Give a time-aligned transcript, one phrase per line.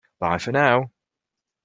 [0.17, 0.91] Bye for now!